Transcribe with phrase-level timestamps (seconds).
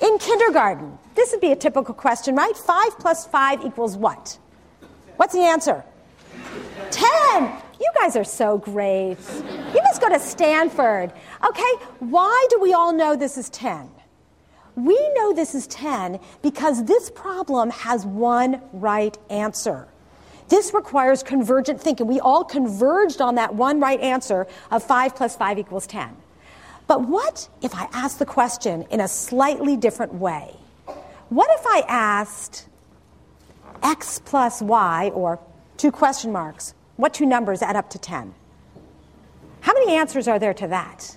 [0.00, 2.56] In kindergarten, this would be a typical question, right?
[2.56, 4.38] 5 plus 5 equals what?
[5.16, 5.84] What's the answer?
[6.90, 7.52] 10.
[7.80, 9.16] You guys are so great.
[9.74, 11.12] You must go to Stanford.
[11.46, 13.90] Okay, why do we all know this is 10?
[14.76, 19.86] We know this is 10 because this problem has one right answer.
[20.48, 22.06] This requires convergent thinking.
[22.06, 26.16] We all converged on that one right answer of 5 plus 5 equals 10.
[26.86, 30.56] But what if I asked the question in a slightly different way?
[31.30, 32.68] What if I asked
[33.82, 35.38] x plus y, or
[35.76, 38.34] two question marks, what two numbers add up to 10?
[39.60, 41.16] How many answers are there to that?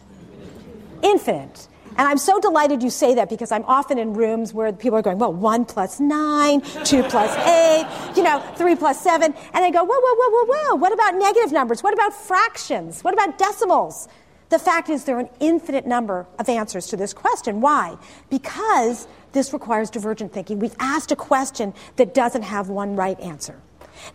[1.01, 1.67] Infinite.
[1.97, 5.01] And I'm so delighted you say that because I'm often in rooms where people are
[5.01, 9.33] going, well, 1 plus 9, 2 plus 8, you know, 3 plus 7.
[9.53, 10.75] And they go, whoa, whoa, whoa, whoa, whoa.
[10.75, 11.81] What about negative numbers?
[11.81, 13.03] What about fractions?
[13.03, 14.07] What about decimals?
[14.49, 17.59] The fact is, there are an infinite number of answers to this question.
[17.59, 17.97] Why?
[18.29, 20.59] Because this requires divergent thinking.
[20.59, 23.59] We've asked a question that doesn't have one right answer.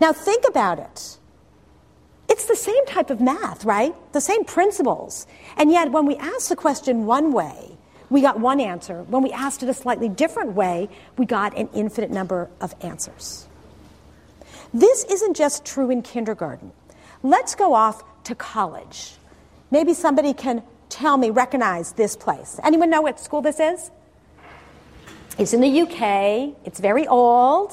[0.00, 1.18] Now, think about it.
[2.28, 3.94] It's the same type of math, right?
[4.12, 5.26] The same principles.
[5.58, 7.76] And yet, when we asked the question one way,
[8.08, 9.02] we got one answer.
[9.02, 13.46] When we asked it a slightly different way, we got an infinite number of answers.
[14.72, 16.72] This isn't just true in kindergarten.
[17.22, 19.14] Let's go off to college.
[19.72, 22.60] Maybe somebody can tell me, recognize this place.
[22.62, 23.90] Anyone know what school this is?
[25.38, 26.54] It's in the UK.
[26.66, 27.72] It's very old.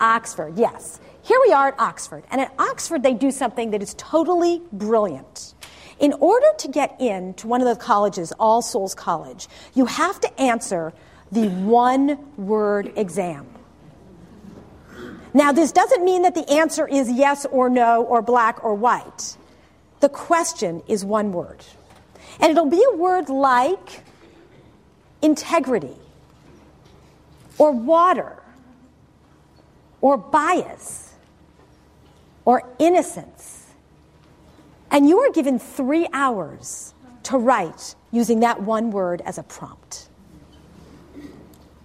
[0.00, 0.98] Oxford, yes.
[1.22, 2.24] Here we are at Oxford.
[2.32, 5.54] And at Oxford, they do something that is totally brilliant.
[6.00, 10.40] In order to get into one of the colleges, All Souls College, you have to
[10.40, 10.92] answer
[11.30, 13.46] the one word exam.
[15.32, 19.36] Now, this doesn't mean that the answer is yes or no or black or white.
[20.00, 21.64] The question is one word.
[22.40, 24.04] And it'll be a word like
[25.22, 25.96] integrity,
[27.58, 28.40] or water,
[30.00, 31.12] or bias,
[32.44, 33.66] or innocence.
[34.90, 40.08] And you are given three hours to write using that one word as a prompt.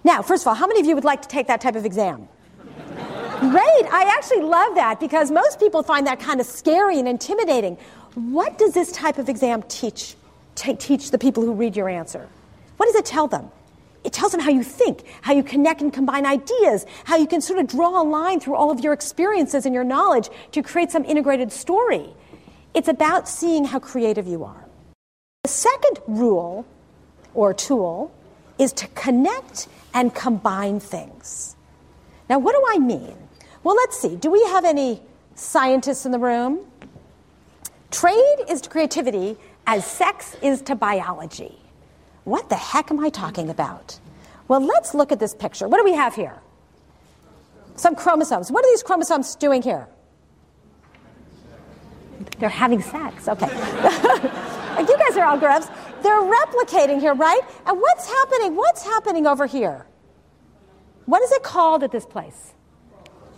[0.04, 1.84] Now, first of all, how many of you would like to take that type of
[1.84, 2.28] exam?
[3.40, 3.84] Great.
[3.90, 7.76] I actually love that because most people find that kind of scary and intimidating.
[8.14, 10.14] What does this type of exam teach,
[10.54, 12.28] t- teach the people who read your answer?
[12.76, 13.50] What does it tell them?
[14.04, 17.40] It tells them how you think, how you connect and combine ideas, how you can
[17.40, 20.90] sort of draw a line through all of your experiences and your knowledge to create
[20.90, 22.06] some integrated story.
[22.74, 24.64] It's about seeing how creative you are.
[25.42, 26.66] The second rule
[27.32, 28.12] or tool
[28.58, 31.56] is to connect and combine things.
[32.28, 33.16] Now, what do I mean?
[33.62, 34.16] Well, let's see.
[34.16, 35.02] Do we have any
[35.34, 36.60] scientists in the room?
[37.94, 39.36] Trade is to creativity
[39.68, 41.56] as sex is to biology.
[42.24, 44.00] What the heck am I talking about?
[44.48, 45.68] Well, let's look at this picture.
[45.68, 46.40] What do we have here?
[47.76, 48.50] Some chromosomes.
[48.50, 49.86] What are these chromosomes doing here?
[52.40, 53.28] They're having sex.
[53.28, 53.46] Okay.
[54.80, 55.62] you guys are all grown
[56.02, 57.42] They're replicating here, right?
[57.64, 58.56] And what's happening?
[58.56, 59.86] What's happening over here?
[61.06, 62.54] What is it called at this place?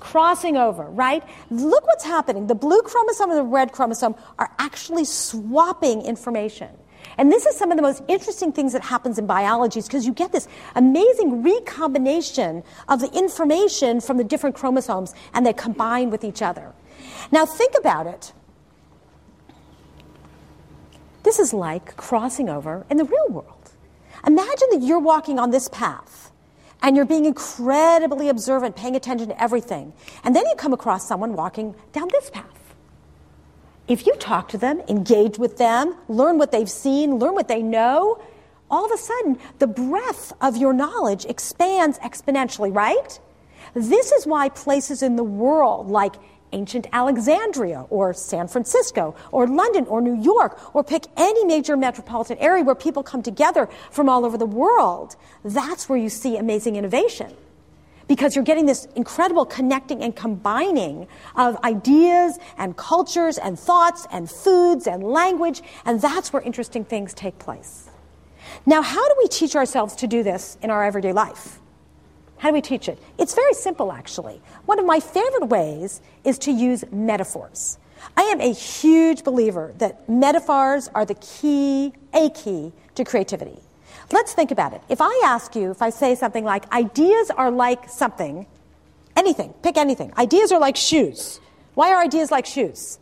[0.07, 1.23] Crossing over, right?
[1.51, 2.47] Look what's happening.
[2.47, 6.69] The blue chromosome and the red chromosome are actually swapping information.
[7.19, 10.13] And this is some of the most interesting things that happens in biology because you
[10.13, 10.47] get this
[10.77, 16.73] amazing recombination of the information from the different chromosomes and they combine with each other.
[17.33, 18.33] Now think about it.
[21.25, 23.73] This is like crossing over in the real world.
[24.25, 26.31] Imagine that you're walking on this path
[26.83, 29.93] and you're being incredibly observant, paying attention to everything.
[30.25, 32.75] And then you come across someone walking down this path.
[33.89, 37.63] If you talk to them, engage with them, learn what they've seen, learn what they
[37.63, 38.21] know,
[38.71, 43.21] all of a sudden the breadth of your knowledge expands exponentially, right?
[43.77, 46.15] This is why places in the world like
[46.53, 52.39] ancient Alexandria or San Francisco or London or New York or pick any major metropolitan
[52.39, 55.17] area where people come together from all over the world.
[55.45, 57.35] That's where you see amazing innovation.
[58.09, 64.31] Because you're getting this incredible connecting and combining of ideas and cultures and thoughts and
[64.31, 67.91] foods and language, and that's where interesting things take place.
[68.65, 71.61] Now, how do we teach ourselves to do this in our everyday life?
[72.39, 72.99] How do we teach it?
[73.19, 74.41] It's very simple, actually.
[74.67, 77.79] One of my favorite ways is to use metaphors.
[78.17, 83.59] I am a huge believer that metaphors are the key, a key to creativity.
[84.13, 84.83] Let's think about it.
[84.89, 88.47] If I ask you, if I say something like, ideas are like something,
[89.17, 90.13] anything, pick anything.
[90.17, 91.41] Ideas are like shoes.
[91.75, 92.99] Why are ideas like shoes?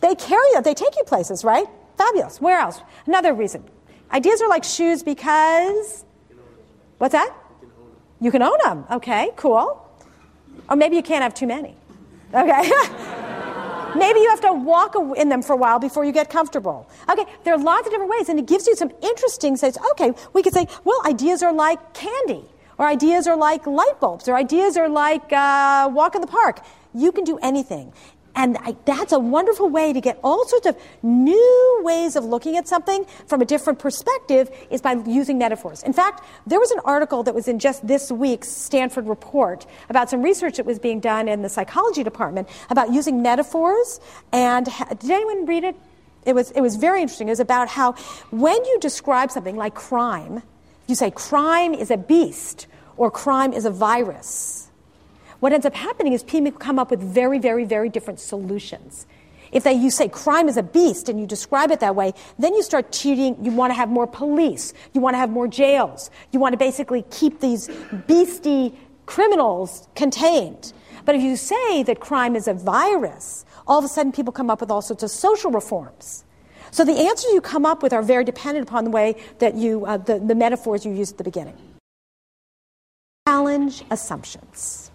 [0.00, 1.66] They carry you, they take you places, right?
[1.98, 2.40] Fabulous.
[2.40, 2.80] Where else?
[3.06, 3.64] Another reason.
[4.12, 6.04] Ideas are like shoes because
[6.98, 7.34] What's that?
[8.20, 8.84] You can own them.
[8.90, 9.82] Okay, cool.
[10.68, 11.74] Or maybe you can't have too many.
[12.32, 12.70] Okay.
[13.96, 16.88] maybe you have to walk in them for a while before you get comfortable.
[17.10, 20.12] Okay, there are lots of different ways, and it gives you some interesting says, okay,
[20.32, 22.44] we could say, well, ideas are like candy,
[22.78, 26.60] or ideas are like light bulbs, or ideas are like uh, walk in the park.
[26.94, 27.92] You can do anything.
[28.36, 32.58] And I, that's a wonderful way to get all sorts of new ways of looking
[32.58, 35.82] at something from a different perspective is by using metaphors.
[35.82, 40.10] In fact, there was an article that was in just this week's Stanford report about
[40.10, 44.00] some research that was being done in the psychology department about using metaphors.
[44.32, 44.66] And
[45.00, 45.76] did anyone read it?
[46.26, 47.28] It was, it was very interesting.
[47.28, 47.92] It was about how
[48.30, 50.42] when you describe something like crime,
[50.86, 52.66] you say crime is a beast
[52.98, 54.65] or crime is a virus
[55.40, 59.06] what ends up happening is people come up with very, very, very different solutions.
[59.52, 62.54] If they, you say crime is a beast and you describe it that way, then
[62.54, 63.36] you start cheating.
[63.44, 64.72] You want to have more police.
[64.92, 66.10] You want to have more jails.
[66.32, 67.70] You want to basically keep these
[68.06, 68.74] beastie
[69.06, 70.72] criminals contained.
[71.04, 74.50] But if you say that crime is a virus, all of a sudden people come
[74.50, 76.24] up with all sorts of social reforms.
[76.72, 79.86] So the answers you come up with are very dependent upon the way that you,
[79.86, 81.56] uh, the, the metaphors you use at the beginning.
[83.28, 84.90] Challenge assumptions.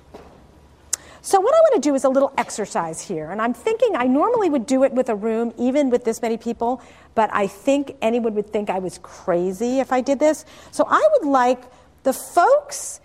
[1.24, 3.30] So, what I want to do is a little exercise here.
[3.30, 6.38] And I'm thinking I normally would do it with a room, even with this many
[6.38, 6.82] people,
[7.14, 10.46] but I think anyone would think I was crazy if I did this.
[10.72, 11.62] So, I would like
[12.04, 13.00] the folks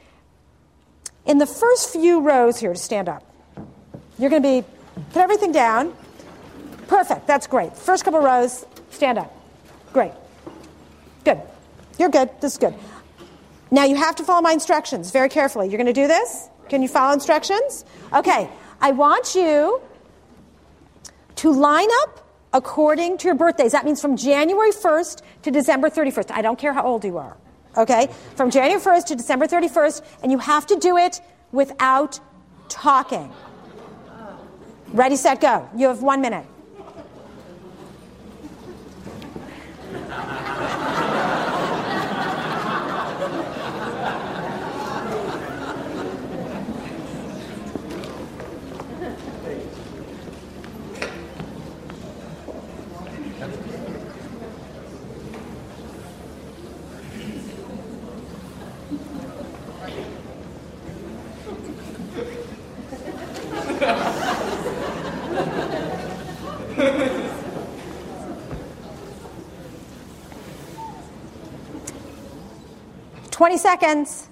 [1.27, 3.23] in the first few rows here to stand up.
[4.19, 4.69] You're going to be,
[5.13, 5.95] put everything down.
[6.89, 7.77] Perfect, that's great.
[7.77, 9.35] First couple rows, stand up.
[9.93, 10.13] Great.
[11.25, 11.41] Good.
[11.99, 12.31] You're good.
[12.41, 12.75] This is good.
[13.71, 15.69] Now you have to follow my instructions very carefully.
[15.69, 16.49] You're going to do this?
[16.69, 17.85] Can you follow instructions?
[18.13, 18.49] Okay,
[18.81, 19.81] I want you
[21.37, 23.73] to line up according to your birthdays.
[23.73, 26.31] That means from January 1st to December 31st.
[26.31, 27.37] I don't care how old you are.
[27.77, 28.09] Okay?
[28.35, 31.21] From January 1st to December 31st, and you have to do it
[31.53, 32.19] without
[32.69, 33.31] talking.
[34.93, 35.69] Ready, set, go.
[35.77, 36.47] You have one minute.
[73.37, 74.29] 20 seconds.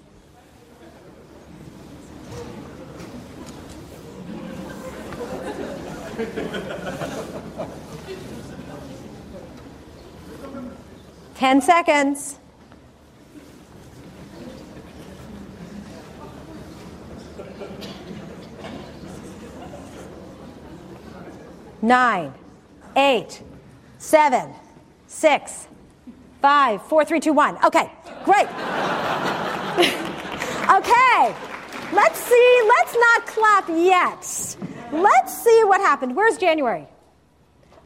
[11.35, 12.39] Ten seconds.
[21.83, 22.33] Nine,
[22.97, 23.43] eight,
[23.99, 24.55] seven,
[25.07, 25.69] six,
[26.45, 27.57] five, four, three, two, one.
[27.65, 27.91] Okay,
[28.23, 28.45] great.
[30.79, 31.35] okay,
[31.95, 32.63] let's see.
[32.69, 34.57] Let's not clap yet.
[34.93, 36.15] Let's see what happened.
[36.15, 36.87] Where's January?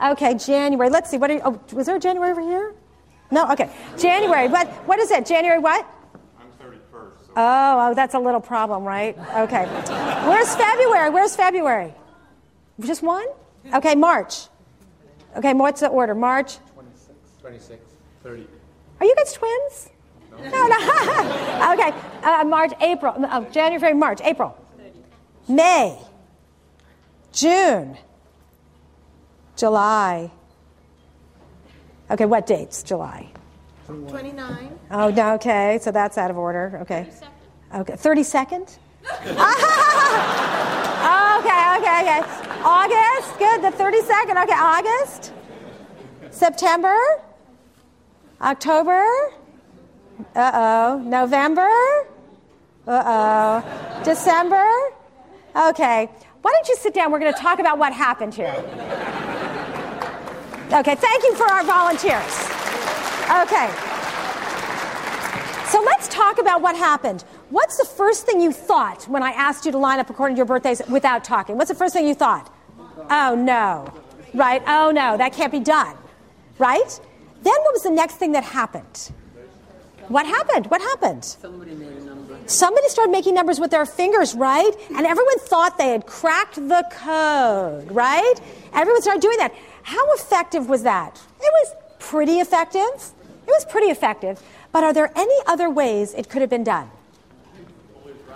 [0.04, 0.90] Okay, January.
[0.90, 1.18] Let's see.
[1.18, 2.74] What are you, oh, was there a January over here?
[3.30, 3.48] No.
[3.52, 4.48] Okay, January.
[4.48, 4.66] What?
[4.88, 5.24] What is it?
[5.24, 5.86] January what?
[6.40, 6.80] I'm 31st.
[6.90, 7.32] So.
[7.36, 9.16] Oh, oh, that's a little problem, right?
[9.36, 9.66] Okay.
[10.26, 11.10] Where's February?
[11.10, 11.94] Where's February?
[12.80, 13.28] Just one?
[13.72, 14.48] Okay, March.
[15.36, 16.16] Okay, what's the order?
[16.16, 16.58] March?
[16.74, 17.88] 26, 26,
[18.22, 18.46] 30.
[19.00, 19.90] Are you guys twins?
[20.30, 21.72] No, no.
[21.72, 21.92] okay.
[22.22, 24.56] Uh, March, April, uh, January, February, March, April.
[25.48, 25.98] May.
[27.32, 27.96] June.
[29.56, 30.30] July.
[32.10, 32.82] Okay, what dates?
[32.82, 33.28] July.
[33.86, 34.78] 29.
[34.90, 35.78] Oh, no, okay.
[35.80, 36.78] So that's out of order.
[36.82, 37.08] Okay.
[37.72, 37.80] 32nd.
[37.80, 37.94] Okay.
[37.94, 38.78] 32nd?
[39.08, 39.38] okay,
[41.78, 42.20] okay, okay.
[42.62, 43.38] August.
[43.38, 43.62] Good.
[43.62, 44.42] The 32nd.
[44.44, 45.32] Okay, August.
[46.30, 46.96] September.
[48.40, 49.04] October.
[50.34, 51.02] Uh oh.
[51.04, 51.68] November?
[52.86, 54.02] Uh oh.
[54.04, 54.66] December?
[55.56, 56.08] Okay.
[56.42, 57.10] Why don't you sit down?
[57.10, 58.54] We're going to talk about what happened here.
[60.72, 62.48] Okay, thank you for our volunteers.
[63.42, 63.68] Okay.
[65.66, 67.22] So let's talk about what happened.
[67.50, 70.38] What's the first thing you thought when I asked you to line up according to
[70.38, 71.56] your birthdays without talking?
[71.56, 72.52] What's the first thing you thought?
[73.10, 73.92] Oh no.
[74.34, 74.62] Right?
[74.66, 75.96] Oh no, that can't be done.
[76.58, 77.00] Right?
[77.42, 79.12] Then what was the next thing that happened?
[80.08, 80.66] What happened?
[80.68, 81.24] What happened?
[81.24, 82.38] Somebody made a number.
[82.46, 84.72] Somebody started making numbers with their fingers, right?
[84.96, 88.34] And everyone thought they had cracked the code, right?
[88.72, 89.54] Everyone started doing that.
[89.82, 91.20] How effective was that?
[91.40, 92.80] It was pretty effective.
[93.46, 94.42] It was pretty effective.
[94.72, 96.90] But are there any other ways it could have been done?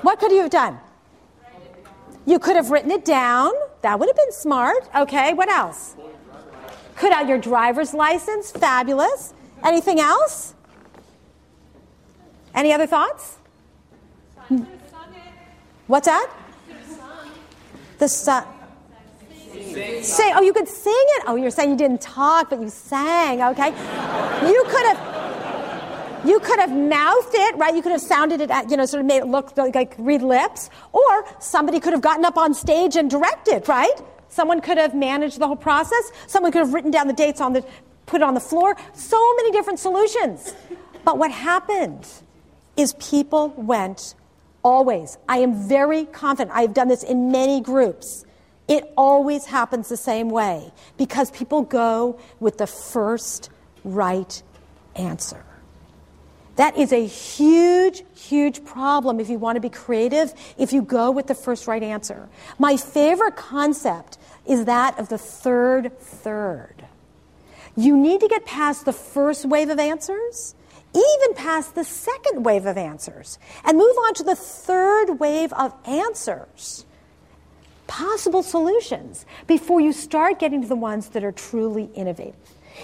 [0.03, 0.79] What could you have done?
[2.27, 3.53] You could have written it down.
[3.81, 4.89] That would have been smart.
[4.95, 5.97] Okay, what else?
[6.97, 8.51] Could out your driver's license.
[8.51, 9.35] Fabulous.
[9.65, 10.55] Anything else?
[12.55, 13.39] Any other thoughts?
[15.87, 16.31] What's that?
[17.99, 18.45] The sun.
[20.03, 20.33] Sing.
[20.35, 21.25] Oh, you could sing it.
[21.27, 23.43] Oh, you're saying you didn't talk, but you sang.
[23.43, 23.69] Okay.
[24.49, 25.13] You could have.
[26.25, 27.75] You could have mouthed it, right?
[27.75, 30.23] You could have sounded it, at, you know, sort of made it look like read
[30.23, 34.01] lips, or somebody could have gotten up on stage and directed, right?
[34.33, 36.11] Someone could have managed the whole process.
[36.27, 37.63] Someone could have written down the dates on the,
[38.07, 38.75] put it on the floor.
[38.95, 40.55] So many different solutions.
[41.05, 42.09] But what happened
[42.75, 44.15] is people went
[44.63, 45.19] always.
[45.29, 46.57] I am very confident.
[46.57, 48.25] I've done this in many groups.
[48.69, 53.51] It always happens the same way because people go with the first
[53.85, 54.43] right
[54.97, 55.45] answer.
[56.57, 61.11] That is a huge, huge problem if you want to be creative, if you go
[61.11, 62.29] with the first right answer.
[62.59, 66.87] My favorite concept is that of the third third.
[67.77, 70.55] You need to get past the first wave of answers,
[70.95, 75.75] even past the second wave of answers, and move on to the third wave of
[75.87, 76.85] answers
[77.93, 82.35] possible solutions before you start getting to the ones that are truly innovative.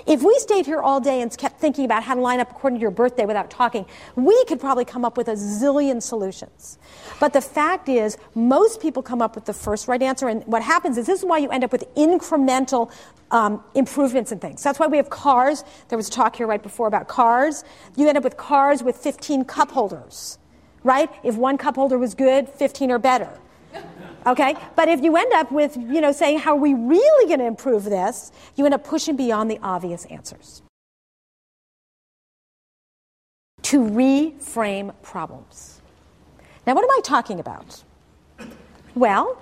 [0.06, 2.78] If we stayed here all day and kept thinking about how to line up according
[2.78, 6.78] to your birthday without talking, we could probably come up with a zillion solutions.
[7.20, 10.62] But the fact is, most people come up with the first right answer, and what
[10.62, 12.90] happens is this is why you end up with incremental
[13.30, 14.62] um, improvements in things.
[14.62, 15.64] That's why we have cars.
[15.88, 17.64] There was talk here right before about cars.
[17.96, 20.38] You end up with cars with 15 cup holders,
[20.82, 21.10] right?
[21.22, 23.30] If one cup holder was good, 15 are better.
[24.26, 24.56] Okay?
[24.76, 27.46] But if you end up with, you know, saying, how are we really going to
[27.46, 28.32] improve this?
[28.56, 30.62] You end up pushing beyond the obvious answers.
[33.62, 35.80] To reframe problems.
[36.66, 37.82] Now, what am I talking about?
[38.94, 39.40] Well,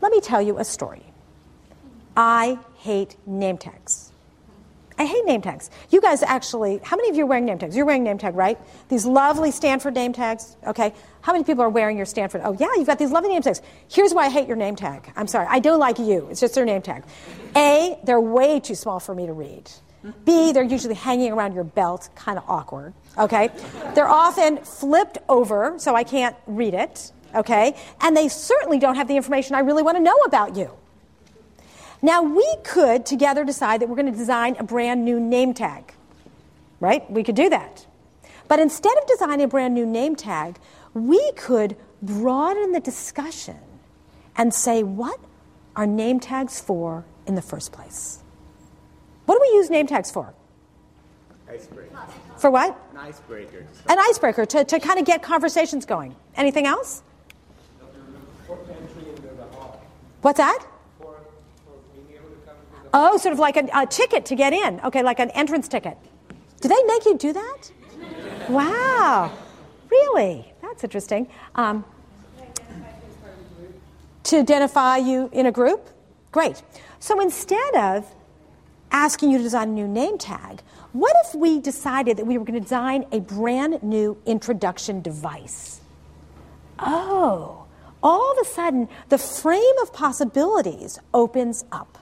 [0.00, 1.04] let me tell you a story.
[2.16, 4.11] I hate name tags.
[4.98, 5.70] I hate name tags.
[5.90, 7.76] You guys actually, how many of you are wearing name tags?
[7.76, 8.58] You're wearing name tag, right?
[8.88, 10.92] These lovely Stanford name tags, okay?
[11.20, 12.42] How many people are wearing your Stanford?
[12.44, 13.62] Oh, yeah, you've got these lovely name tags.
[13.88, 15.10] Here's why I hate your name tag.
[15.16, 16.28] I'm sorry, I don't like you.
[16.30, 17.04] It's just their name tag.
[17.56, 19.70] A, they're way too small for me to read.
[20.24, 23.50] B, they're usually hanging around your belt, kind of awkward, okay?
[23.94, 27.76] They're often flipped over, so I can't read it, okay?
[28.00, 30.70] And they certainly don't have the information I really want to know about you.
[32.04, 35.94] Now, we could together decide that we're going to design a brand new name tag,
[36.80, 37.08] right?
[37.08, 37.86] We could do that.
[38.48, 40.58] But instead of designing a brand new name tag,
[40.94, 43.58] we could broaden the discussion
[44.36, 45.20] and say, what
[45.76, 48.18] are name tags for in the first place?
[49.26, 50.34] What do we use name tags for?
[51.48, 51.96] Icebreaker.
[52.36, 52.76] For what?
[52.90, 53.64] An icebreaker.
[53.88, 56.16] An icebreaker to, to kind of get conversations going.
[56.34, 57.02] Anything else?
[60.22, 60.66] What's that?
[62.94, 64.80] Oh, sort of like a, a, ticket to get in.
[64.84, 65.96] Okay, like an entrance ticket.
[66.60, 67.72] Do they make you do that?
[68.48, 69.32] Wow.
[69.90, 70.52] Really?
[70.60, 71.28] That's interesting.
[71.54, 71.84] Um,
[74.24, 75.90] to identify you in a group?
[76.30, 76.62] Great.
[77.00, 78.14] So instead of
[78.90, 82.44] asking you to design a new name tag, what if we decided that we were
[82.44, 85.80] going to design a brand new introduction device?
[86.78, 87.64] Oh,
[88.02, 91.98] all of a sudden, the frame of possibilities opens up.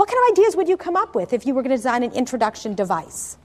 [0.00, 2.02] What kind of ideas would you come up with if you were going to design
[2.02, 3.36] an introduction device?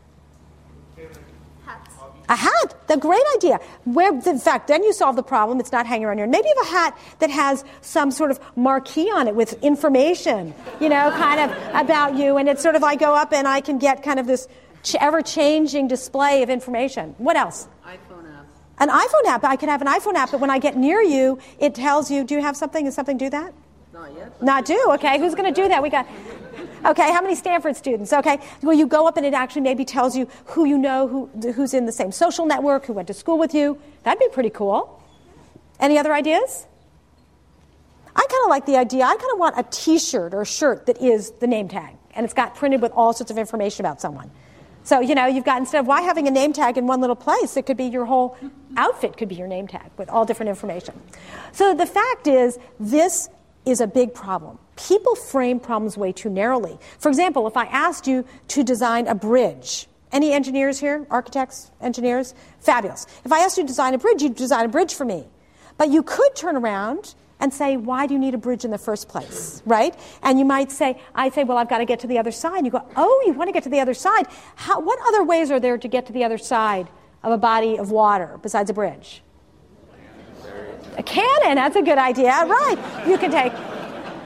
[1.66, 1.96] Hats.
[2.30, 3.60] A hat, the great idea.
[3.84, 5.60] Where, in fact, then you solve the problem.
[5.60, 6.28] It's not hanging around your.
[6.28, 10.54] Maybe you have a hat that has some sort of marquee on it with information,
[10.80, 13.60] you know, kind of about you, and it's sort of I go up and I
[13.60, 14.48] can get kind of this
[14.98, 17.16] ever-changing display of information.
[17.18, 17.68] What else?
[17.86, 18.46] iPhone app.
[18.80, 19.44] An iPhone app.
[19.44, 22.24] I can have an iPhone app that when I get near you, it tells you,
[22.24, 22.86] do you have something?
[22.86, 23.54] Does something do that?
[23.92, 24.42] Not yet.
[24.42, 24.92] Not do.
[24.94, 25.84] Okay, who's going to do that?
[25.84, 26.06] We got.
[26.86, 28.14] Okay, how many Stanford students?
[28.14, 31.52] Okay, well, you go up and it actually maybe tells you who you know, who,
[31.52, 33.80] who's in the same social network, who went to school with you.
[34.04, 35.02] That'd be pretty cool.
[35.80, 36.68] Any other ideas?
[38.16, 39.04] I kind of like the idea.
[39.04, 42.24] I kind of want a T-shirt or a shirt that is the name tag, and
[42.24, 44.30] it's got printed with all sorts of information about someone.
[44.84, 47.16] So you know, you've got instead of why having a name tag in one little
[47.16, 48.38] place, it could be your whole
[48.78, 50.94] outfit could be your name tag with all different information.
[51.52, 53.28] So the fact is, this
[53.66, 54.60] is a big problem.
[54.76, 56.78] People frame problems way too narrowly.
[57.00, 61.06] For example, if I asked you to design a bridge, any engineers here?
[61.10, 62.34] Architects, engineers?
[62.60, 63.06] Fabulous.
[63.26, 65.28] If I asked you to design a bridge, you'd design a bridge for me.
[65.78, 68.78] But you could turn around and say, why do you need a bridge in the
[68.78, 69.94] first place, right?
[70.24, 72.58] And you might say, I say, well, I've got to get to the other side.
[72.58, 74.28] And you go, oh, you want to get to the other side?
[74.56, 76.88] How, what other ways are there to get to the other side
[77.24, 79.22] of a body of water besides a bridge?
[80.98, 82.78] A cannon, that's a good idea, right?
[83.08, 83.54] You can take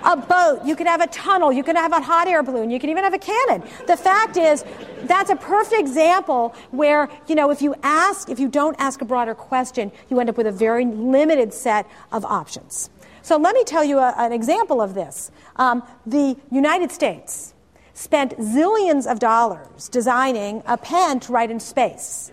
[0.03, 2.79] a boat, you can have a tunnel, you can have a hot air balloon, you
[2.79, 3.63] can even have a cannon.
[3.87, 4.63] The fact is,
[5.03, 9.05] that's a perfect example where, you know, if you ask, if you don't ask a
[9.05, 12.89] broader question, you end up with a very limited set of options.
[13.21, 15.31] So let me tell you a, an example of this.
[15.57, 17.53] Um, the United States
[17.93, 22.31] spent zillions of dollars designing a pen to write in space.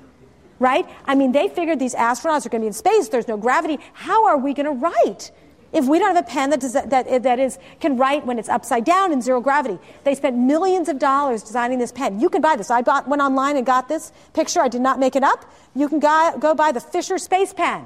[0.58, 0.88] Right?
[1.04, 3.78] I mean, they figured these astronauts are going to be in space, there's no gravity.
[3.92, 5.30] How are we going to write?
[5.72, 8.48] If we don't have a pen that, does, that, that is, can write when it's
[8.48, 12.20] upside down in zero gravity, they spent millions of dollars designing this pen.
[12.20, 12.70] You can buy this.
[12.70, 14.60] I bought, went online and got this picture.
[14.60, 15.44] I did not make it up.
[15.74, 17.84] You can go, go buy the Fisher Space Pen.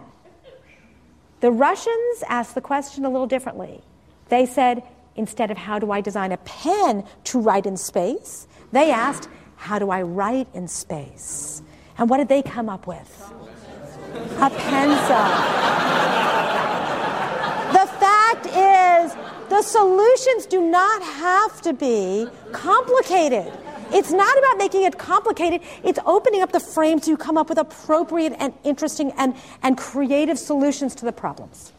[1.41, 3.81] The Russians asked the question a little differently.
[4.29, 4.85] They said,
[5.17, 9.79] instead of how do I design a pen to write in space, they asked, how
[9.79, 11.63] do I write in space?
[12.01, 13.33] And what did they come up with?
[14.41, 15.61] A pencil
[17.81, 19.15] the fact is,
[19.49, 23.53] the solutions do not have to be complicated.
[23.93, 27.59] It's not about making it complicated, it's opening up the frame you come up with
[27.59, 31.73] appropriate and interesting and, and creative solutions to the problems.